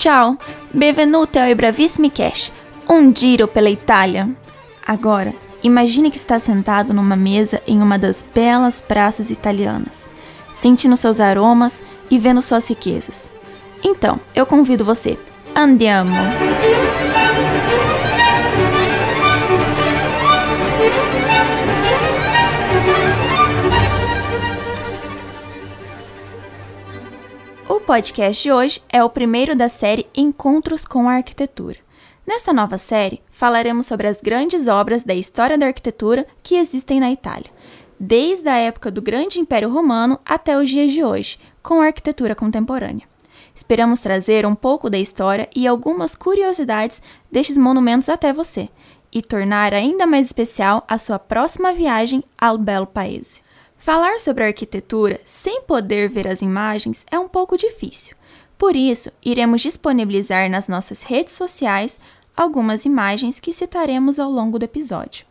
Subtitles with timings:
[0.00, 0.34] Ciao,
[0.72, 2.50] benvenuti ao Bravissimi Cash,
[2.88, 4.30] um giro pela Itália.
[4.82, 10.08] Agora, imagine que está sentado numa mesa em uma das belas praças italianas,
[10.54, 13.30] sentindo seus aromas e vendo suas riquezas.
[13.84, 15.18] Então, eu convido você.
[15.54, 16.16] Andiamo!
[27.90, 31.76] Podcast de hoje é o primeiro da série Encontros com a Arquitetura.
[32.24, 37.10] Nessa nova série, falaremos sobre as grandes obras da história da arquitetura que existem na
[37.10, 37.50] Itália,
[37.98, 42.32] desde a época do Grande Império Romano até os dias de hoje, com a arquitetura
[42.32, 43.08] contemporânea.
[43.52, 48.68] Esperamos trazer um pouco da história e algumas curiosidades destes monumentos até você
[49.12, 53.42] e tornar ainda mais especial a sua próxima viagem ao belo país.
[53.80, 58.14] Falar sobre arquitetura sem poder ver as imagens é um pouco difícil.
[58.58, 61.98] Por isso, iremos disponibilizar nas nossas redes sociais
[62.36, 65.24] algumas imagens que citaremos ao longo do episódio.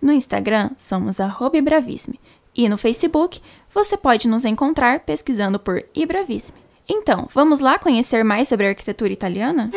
[0.00, 1.16] No Instagram, somos
[1.62, 2.18] @bravissime
[2.54, 3.40] e no Facebook,
[3.74, 6.58] você pode nos encontrar pesquisando por Ibravissime.
[6.88, 9.70] Então, vamos lá conhecer mais sobre a arquitetura italiana?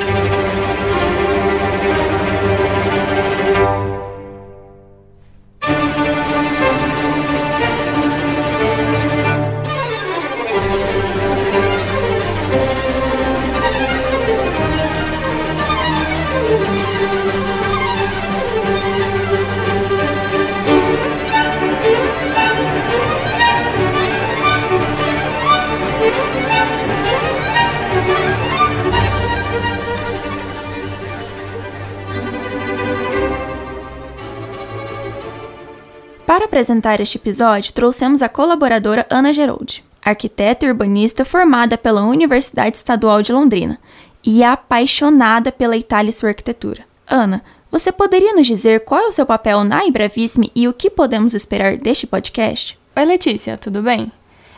[36.44, 42.76] Para apresentar este episódio, trouxemos a colaboradora Ana Geroldi, arquiteta e urbanista formada pela Universidade
[42.76, 43.80] Estadual de Londrina
[44.22, 46.84] e apaixonada pela Itália e sua arquitetura.
[47.08, 50.90] Ana, você poderia nos dizer qual é o seu papel na Ibravissime e o que
[50.90, 52.78] podemos esperar deste podcast?
[52.94, 54.12] Oi, Letícia, tudo bem?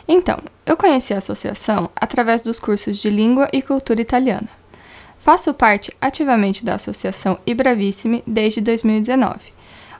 [0.08, 4.48] Então, eu conheci a associação através dos cursos de Língua e Cultura Italiana.
[5.20, 9.54] Faço parte ativamente da Associação Ibravissime desde 2019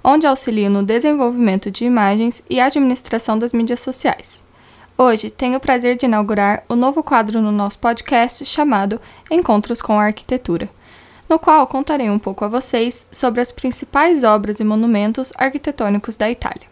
[0.09, 4.41] onde auxilio no desenvolvimento de imagens e administração das mídias sociais.
[4.97, 9.99] Hoje tenho o prazer de inaugurar o novo quadro no nosso podcast chamado Encontros com
[9.99, 10.69] a Arquitetura,
[11.29, 16.31] no qual contarei um pouco a vocês sobre as principais obras e monumentos arquitetônicos da
[16.31, 16.69] Itália.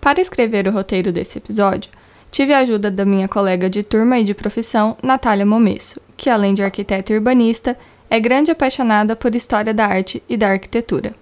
[0.00, 1.92] Para escrever o roteiro desse episódio,
[2.28, 6.54] tive a ajuda da minha colega de turma e de profissão, Natália Momesso, que além
[6.54, 7.78] de arquiteta e urbanista,
[8.10, 11.14] é grande apaixonada por história da arte e da arquitetura.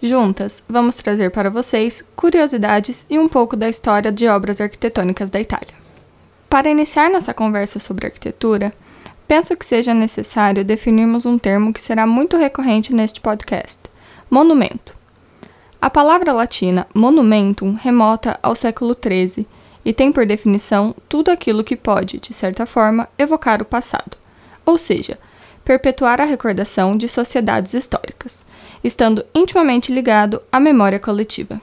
[0.00, 5.40] Juntas, vamos trazer para vocês curiosidades e um pouco da história de obras arquitetônicas da
[5.40, 5.74] Itália.
[6.48, 8.72] Para iniciar nossa conversa sobre arquitetura,
[9.26, 13.80] penso que seja necessário definirmos um termo que será muito recorrente neste podcast:
[14.30, 14.94] monumento.
[15.82, 19.44] A palavra latina monumentum remota ao século XIII
[19.84, 24.16] e tem por definição tudo aquilo que pode, de certa forma, evocar o passado,
[24.64, 25.18] ou seja,
[25.68, 28.46] perpetuar a recordação de sociedades históricas,
[28.82, 31.60] estando intimamente ligado à memória coletiva.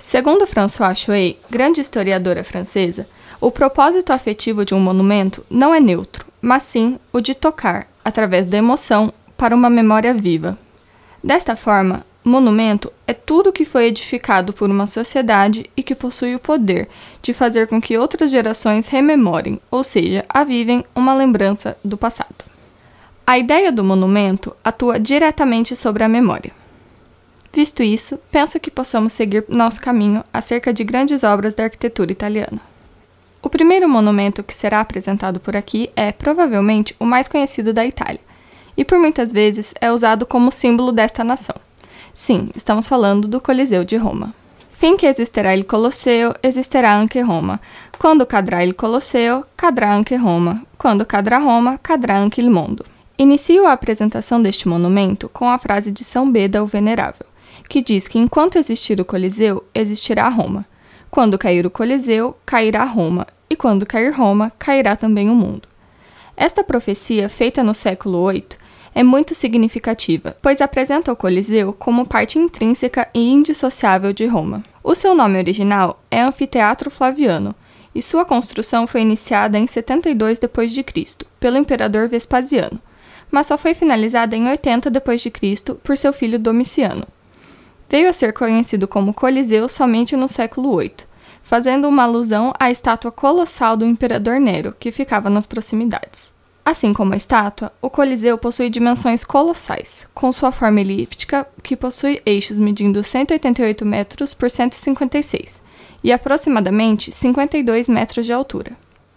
[0.00, 3.06] Segundo François Chouet, grande historiadora francesa,
[3.40, 8.48] o propósito afetivo de um monumento não é neutro, mas sim o de tocar, através
[8.48, 10.58] da emoção, para uma memória viva.
[11.22, 16.40] Desta forma, monumento é tudo que foi edificado por uma sociedade e que possui o
[16.40, 16.88] poder
[17.22, 22.45] de fazer com que outras gerações rememorem, ou seja, avivem uma lembrança do passado.
[23.28, 26.52] A ideia do monumento atua diretamente sobre a memória.
[27.52, 32.60] Visto isso, penso que possamos seguir nosso caminho acerca de grandes obras da arquitetura italiana.
[33.42, 38.20] O primeiro monumento que será apresentado por aqui é, provavelmente, o mais conhecido da Itália,
[38.76, 41.56] e por muitas vezes é usado como símbolo desta nação.
[42.14, 44.32] Sim, estamos falando do Coliseu de Roma.
[44.70, 47.58] Finché esisterà il Colosseo, esisterà anche Roma.
[47.98, 50.62] Quando cadrà il Colosseo, cadrà anche Roma.
[50.76, 52.84] Quando cadrà Roma, cadrà anche il mondo.
[53.18, 57.24] Inicio a apresentação deste monumento com a frase de São Beda o Venerável,
[57.66, 60.66] que diz que enquanto existir o Coliseu, existirá Roma.
[61.10, 65.66] Quando cair o Coliseu, cairá Roma, e quando cair Roma, cairá também o mundo.
[66.36, 68.44] Esta profecia, feita no século VIII,
[68.94, 74.62] é muito significativa, pois apresenta o Coliseu como parte intrínseca e indissociável de Roma.
[74.84, 77.54] O seu nome original é Anfiteatro Flaviano,
[77.94, 82.78] e sua construção foi iniciada em 72 d.C., pelo imperador Vespasiano,
[83.36, 85.74] mas só foi finalizada em 80 d.C.
[85.84, 87.06] por seu filho Domiciano.
[87.86, 90.94] Veio a ser conhecido como Coliseu somente no século VIII,
[91.42, 96.32] fazendo uma alusão à estátua colossal do imperador Nero, que ficava nas proximidades.
[96.64, 102.22] Assim como a estátua, o Coliseu possui dimensões colossais, com sua forma elíptica, que possui
[102.24, 105.60] eixos medindo 188 metros por 156
[106.02, 108.72] e aproximadamente 52 metros de altura.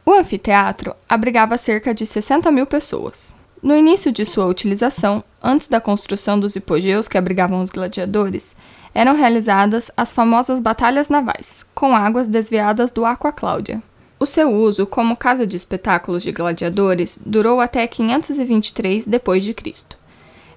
[0.06, 3.39] O anfiteatro abrigava cerca de 60 mil pessoas.
[3.62, 8.56] No início de sua utilização, antes da construção dos hipogeus que abrigavam os gladiadores,
[8.94, 13.84] eram realizadas as famosas batalhas navais, com águas desviadas do Aqua Cláudia.
[14.18, 19.74] O seu uso como casa de espetáculos de gladiadores durou até 523 d.C.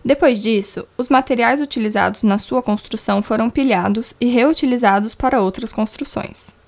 [0.05, 6.61] Depois disso, os materiais utilizados na sua construção foram pilhados e reutilizados para outras construções.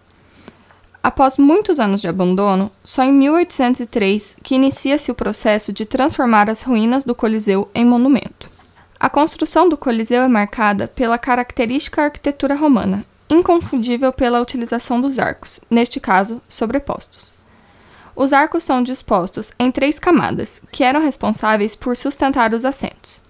[1.05, 6.63] Após muitos anos de abandono, só em 1803 que inicia-se o processo de transformar as
[6.63, 8.51] ruínas do Coliseu em monumento.
[8.99, 15.61] A construção do Coliseu é marcada pela característica arquitetura romana, inconfundível pela utilização dos arcos,
[15.69, 17.31] neste caso, sobrepostos.
[18.17, 23.21] Os arcos são dispostos em três camadas, que eram responsáveis por sustentar os assentos.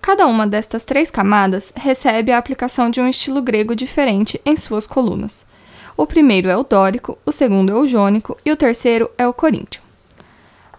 [0.00, 4.86] Cada uma destas três camadas recebe a aplicação de um estilo grego diferente em suas
[4.86, 5.46] colunas.
[5.98, 9.32] O primeiro é o dórico, o segundo é o jônico e o terceiro é o
[9.32, 9.82] coríntio.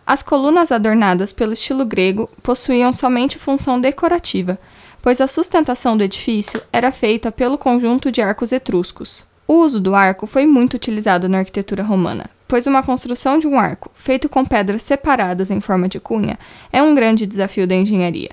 [0.07, 4.57] As colunas adornadas pelo estilo grego possuíam somente função decorativa,
[5.01, 9.25] pois a sustentação do edifício era feita pelo conjunto de arcos etruscos.
[9.45, 13.59] O uso do arco foi muito utilizado na arquitetura romana, pois uma construção de um
[13.59, 16.39] arco feito com pedras separadas em forma de cunha
[16.71, 18.31] é um grande desafio da engenharia,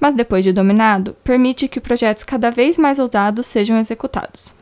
[0.00, 4.61] mas depois de dominado, permite que projetos cada vez mais ousados sejam executados.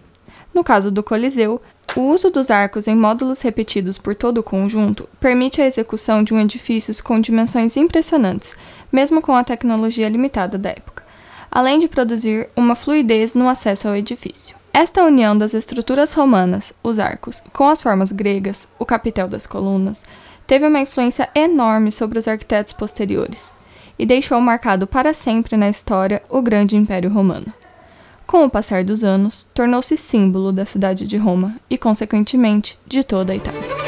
[0.54, 1.60] No caso do Coliseu,
[1.96, 6.32] o uso dos arcos em módulos repetidos por todo o conjunto permite a execução de
[6.32, 8.54] um edifício com dimensões impressionantes,
[8.92, 11.00] mesmo com a tecnologia limitada da época
[11.50, 14.56] além de produzir uma fluidez no acesso ao edifício.
[14.72, 20.02] Esta união das estruturas romanas, os arcos, com as formas gregas, o capitel das colunas,
[20.46, 23.52] teve uma influência enorme sobre os arquitetos posteriores
[23.98, 27.52] e deixou marcado para sempre na história o grande Império Romano.
[28.30, 33.32] Com o passar dos anos, tornou-se símbolo da cidade de Roma e, consequentemente, de toda
[33.32, 33.79] a Itália.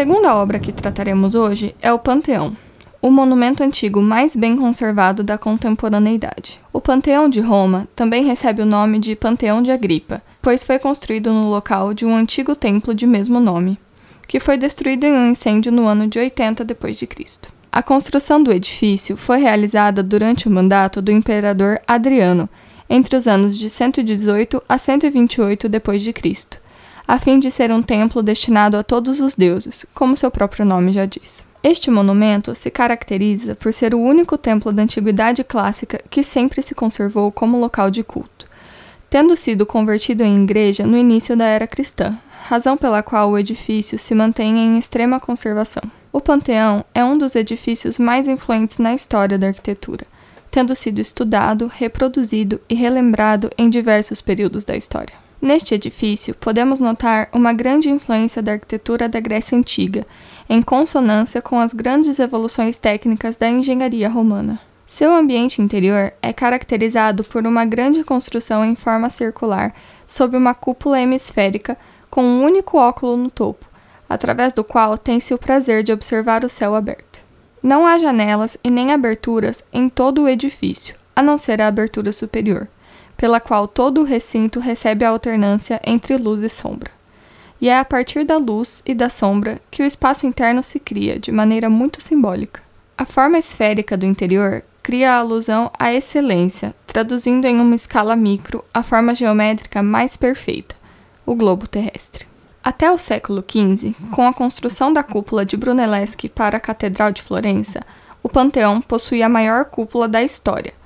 [0.00, 2.56] Segunda obra que trataremos hoje é o Panteão,
[3.02, 6.58] o monumento antigo mais bem conservado da contemporaneidade.
[6.72, 11.34] O Panteão de Roma também recebe o nome de Panteão de Agripa, pois foi construído
[11.34, 13.78] no local de um antigo templo de mesmo nome,
[14.26, 17.06] que foi destruído em um incêndio no ano de 80 d.C.
[17.70, 22.48] A construção do edifício foi realizada durante o mandato do imperador Adriano,
[22.88, 26.58] entre os anos de 118 a 128 d.C
[27.10, 30.92] a fim de ser um templo destinado a todos os deuses, como seu próprio nome
[30.92, 31.44] já diz.
[31.60, 36.72] Este monumento se caracteriza por ser o único templo da antiguidade clássica que sempre se
[36.72, 38.46] conservou como local de culto,
[39.10, 43.98] tendo sido convertido em igreja no início da era cristã, razão pela qual o edifício
[43.98, 45.82] se mantém em extrema conservação.
[46.12, 50.06] O Panteão é um dos edifícios mais influentes na história da arquitetura,
[50.48, 55.29] tendo sido estudado, reproduzido e relembrado em diversos períodos da história.
[55.40, 60.06] Neste edifício, podemos notar uma grande influência da arquitetura da Grécia Antiga,
[60.48, 64.60] em consonância com as grandes evoluções técnicas da engenharia romana.
[64.86, 69.72] Seu ambiente interior é caracterizado por uma grande construção em forma circular
[70.06, 71.78] sob uma cúpula hemisférica
[72.10, 73.64] com um único óculo no topo,
[74.08, 77.20] através do qual tem-se o prazer de observar o céu aberto.
[77.62, 82.12] Não há janelas e nem aberturas em todo o edifício, a não ser a abertura
[82.12, 82.68] superior,
[83.20, 86.90] pela qual todo o recinto recebe a alternância entre luz e sombra.
[87.60, 91.18] E é a partir da luz e da sombra que o espaço interno se cria
[91.18, 92.62] de maneira muito simbólica.
[92.96, 98.64] A forma esférica do interior cria a alusão à excelência, traduzindo em uma escala micro
[98.72, 100.74] a forma geométrica mais perfeita,
[101.26, 102.26] o globo terrestre.
[102.64, 107.20] Até o século XV, com a construção da cúpula de Brunelleschi para a Catedral de
[107.20, 107.82] Florença,
[108.22, 110.79] o Panteão possuía a maior cúpula da história.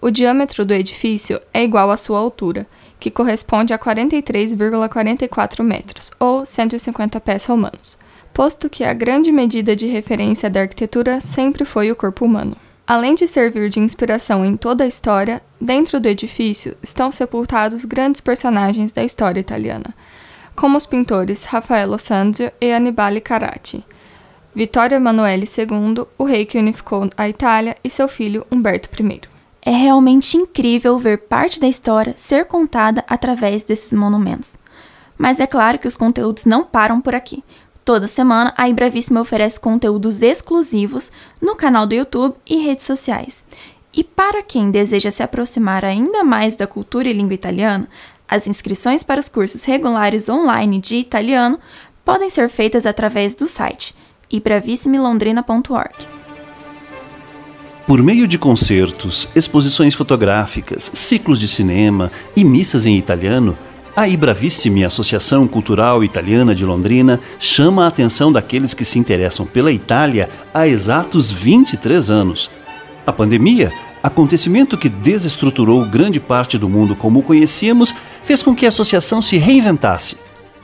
[0.00, 2.66] O diâmetro do edifício é igual à sua altura,
[2.98, 7.98] que corresponde a 43,44 metros, ou 150 pés romanos,
[8.32, 12.56] posto que a grande medida de referência da arquitetura sempre foi o corpo humano.
[12.86, 18.20] Além de servir de inspiração em toda a história, dentro do edifício estão sepultados grandes
[18.20, 19.94] personagens da história italiana,
[20.56, 23.84] como os pintores Raffaello Sanzio e Annibale Carracci,
[24.54, 29.39] Vittorio Emanuele II, o rei que unificou a Itália, e seu filho Humberto I.
[29.62, 34.56] É realmente incrível ver parte da história ser contada através desses monumentos.
[35.18, 37.44] Mas é claro que os conteúdos não param por aqui.
[37.84, 43.44] Toda semana, a Ibravíssima oferece conteúdos exclusivos no canal do YouTube e redes sociais.
[43.92, 47.88] E para quem deseja se aproximar ainda mais da cultura e língua italiana,
[48.28, 51.58] as inscrições para os cursos regulares online de italiano
[52.04, 53.94] podem ser feitas através do site
[54.30, 56.19] ibravissimilondrina.org.
[57.86, 63.56] Por meio de concertos, exposições fotográficas, ciclos de cinema e missas em italiano,
[63.96, 69.72] a Ibravissimi Associação Cultural Italiana de Londrina chama a atenção daqueles que se interessam pela
[69.72, 72.48] Itália há exatos 23 anos.
[73.04, 78.64] A pandemia, acontecimento que desestruturou grande parte do mundo como o conhecíamos, fez com que
[78.64, 80.16] a associação se reinventasse.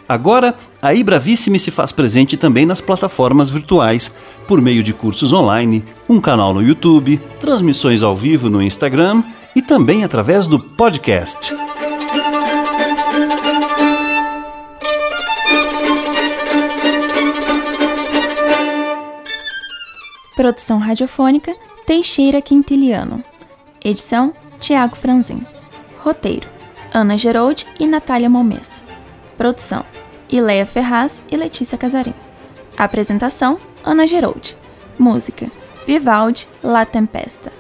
[0.08, 4.12] Agora, a Ibravissimi se faz presente também nas plataformas virtuais,
[4.46, 9.22] por meio de cursos online, um canal no YouTube, transmissões ao vivo no Instagram
[9.54, 11.54] e também através do podcast.
[20.36, 21.54] Produção radiofônica
[21.86, 23.24] Teixeira Quintiliano.
[23.82, 25.40] Edição Tiago Franzin.
[25.98, 26.56] Roteiro
[26.92, 28.85] Ana Geroldi e Natália Momesso.
[29.36, 29.84] Produção
[30.28, 32.14] Ileia Ferraz e Letícia Casarim.
[32.76, 34.56] Apresentação Ana Geroldi.
[34.98, 35.50] Música
[35.86, 37.52] Vivaldi La Tempesta.